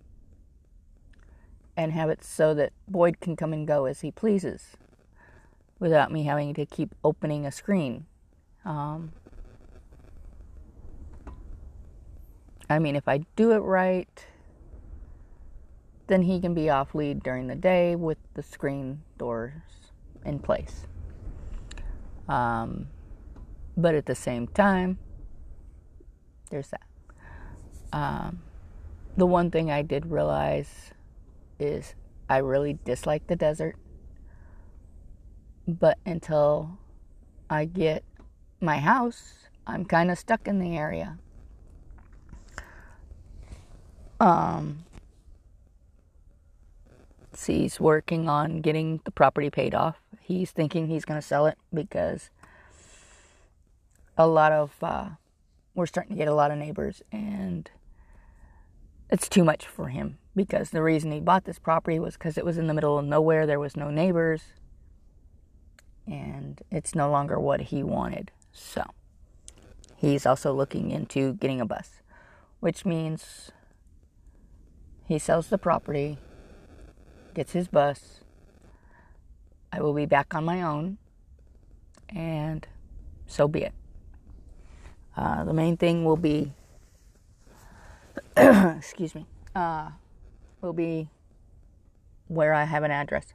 [1.76, 4.78] and have it so that Boyd can come and go as he pleases
[5.80, 8.06] without me having to keep opening a screen.
[8.64, 9.12] Um,
[12.70, 14.26] I mean, if I do it right,
[16.08, 19.54] then he can be off lead during the day with the screen doors
[20.26, 20.88] in place.
[22.28, 22.88] Um,
[23.76, 24.98] but at the same time,
[26.50, 26.82] there's that.
[27.94, 28.42] Um,
[29.16, 30.92] the one thing I did realize
[31.60, 31.96] is
[32.30, 33.76] I really dislike the desert.
[35.68, 36.78] But until
[37.50, 38.04] I get
[38.62, 41.18] my house, I'm kind of stuck in the area.
[44.20, 44.86] Um,
[47.46, 49.98] he's working on getting the property paid off.
[50.20, 52.30] He's thinking he's going to sell it because
[54.18, 55.10] a lot of uh,
[55.76, 57.70] we're starting to get a lot of neighbors, and
[59.10, 60.18] it's too much for him.
[60.36, 63.06] Because the reason he bought this property was because it was in the middle of
[63.06, 63.46] nowhere.
[63.46, 64.42] There was no neighbors,
[66.06, 68.32] and it's no longer what he wanted.
[68.52, 68.84] So
[69.96, 72.02] he's also looking into getting a bus,
[72.60, 73.52] which means
[75.06, 76.18] he sells the property,
[77.38, 78.22] gets his bus.
[79.72, 80.98] I will be back on my own,
[82.10, 82.68] and
[83.28, 83.74] so be it.
[85.16, 86.52] Uh, the main thing will be,
[88.36, 89.92] excuse me, uh,
[90.62, 91.10] will be
[92.28, 93.28] where I have an address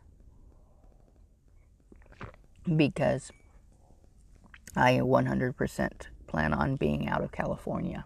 [2.77, 3.31] because
[4.75, 5.91] I 100%
[6.27, 8.05] plan on being out of California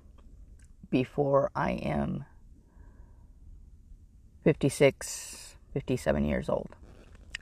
[0.90, 2.26] before I am
[4.44, 5.45] 56,
[5.76, 6.70] 57 years old.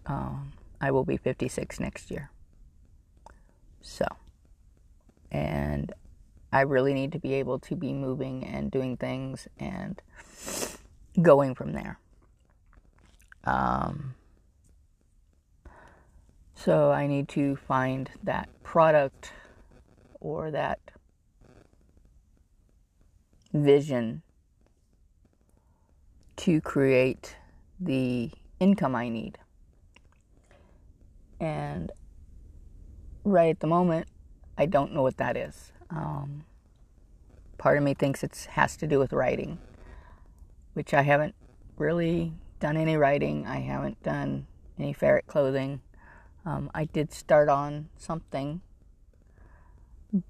[0.07, 2.32] Um, I will be 56 next year.
[3.80, 4.07] So,
[5.30, 5.93] and
[6.53, 10.03] I really need to be able to be moving and doing things and
[11.22, 12.01] going from there.
[13.45, 14.16] Um,
[16.57, 19.30] so I need to find that product
[20.18, 20.80] or that
[23.53, 24.22] vision
[26.39, 27.37] to create
[27.81, 29.39] the income I need.
[31.41, 31.91] And
[33.25, 34.07] right at the moment,
[34.57, 35.72] I don't know what that is.
[35.91, 36.45] Um,
[37.59, 39.59] part of me thinks it has to do with writing,
[40.75, 41.35] which I haven't
[41.77, 43.47] really done any writing.
[43.47, 44.47] I haven't done
[44.79, 45.81] any ferret clothing.
[46.47, 48.61] Um, I did start on something,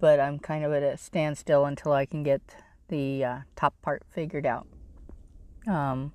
[0.01, 2.41] but I'm kind of at a standstill until I can get
[2.89, 4.67] the uh, top part figured out.
[5.67, 6.13] Um,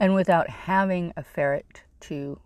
[0.00, 2.40] and without having a ferret to,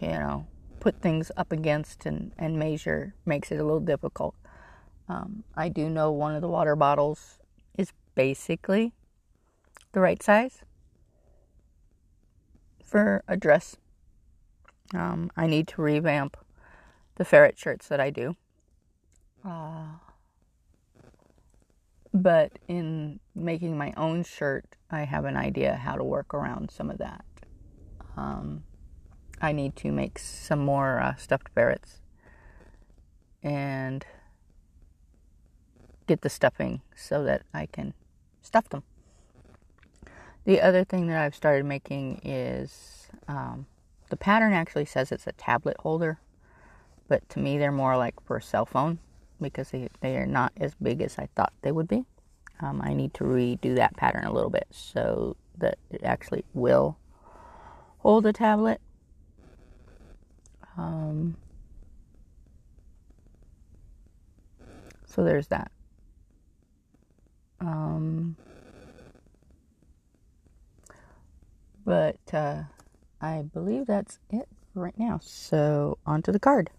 [0.00, 0.46] you know,
[0.80, 4.34] put things up against and, and measure makes it a little difficult.
[5.06, 7.40] Um, I do know one of the water bottles
[7.76, 8.94] is basically
[9.92, 10.62] the right size
[12.82, 13.76] for a dress.
[14.94, 16.38] Um, I need to revamp
[17.16, 18.34] the ferret shirts that I do.
[19.44, 19.98] Uh,
[22.22, 26.90] but in making my own shirt, I have an idea how to work around some
[26.90, 27.24] of that.
[28.16, 28.64] Um,
[29.40, 32.00] I need to make some more uh, stuffed ferrets
[33.42, 34.04] and
[36.06, 37.94] get the stuffing so that I can
[38.42, 38.82] stuff them.
[40.44, 43.66] The other thing that I've started making is um,
[44.08, 46.18] the pattern actually says it's a tablet holder,
[47.06, 48.98] but to me they're more like for a cell phone
[49.40, 52.04] because they, they are not as big as I thought they would be.
[52.60, 56.98] Um, I need to redo that pattern a little bit so that it actually will
[57.98, 58.80] hold a tablet.
[60.76, 61.36] Um,
[65.06, 65.70] so there's that.
[67.60, 68.36] Um,
[71.84, 72.62] but uh,
[73.20, 75.20] I believe that's it right now.
[75.22, 76.70] So on to the card.